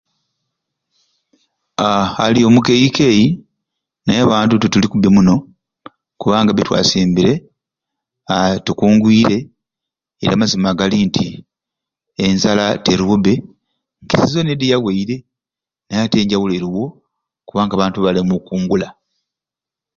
Haaa 1.79 2.07
aliyo 2.25 2.47
mukeyikeyi 2.55 3.25
naye 4.05 4.21
abantu 4.27 4.53
tituli 4.57 4.87
kubi 4.91 5.09
munoo 5.15 5.39
kubanga 6.19 6.51
byetwasimbire 6.53 7.33
aahh 8.33 8.55
tukungwiire 8.65 9.37
era 10.23 10.33
amazima 10.35 10.77
gali 10.79 10.97
nti 11.07 11.25
enzala 12.25 12.63
teroowo 12.85 13.15
bbe 13.19 13.33
nke 14.01 14.15
sizoni 14.21 14.49
edi 14.51 14.65
eyawaire 14.67 15.15
naye 15.87 16.01
ati 16.03 16.15
enjawulo 16.17 16.51
eroowo 16.55 16.85
kubanga 17.47 17.73
abantu 17.75 17.97
bali 17.99 18.19
mukungula. 18.29 18.87